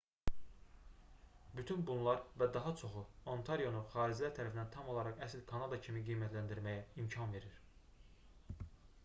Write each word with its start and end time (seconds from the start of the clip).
bütün 1.59 1.83
bunlar 1.89 2.23
və 2.41 2.47
daha 2.55 2.71
çoxu 2.79 3.03
ontarionu 3.35 3.83
xaricilər 3.93 4.33
tərəfindən 4.41 4.73
tam 4.77 4.89
olaraq 4.95 5.23
əsl 5.27 5.45
kanada 5.53 5.81
kimi 5.85 6.03
qiymətləndirməyə 6.11 6.83
imkan 7.05 7.39
verir 7.39 7.63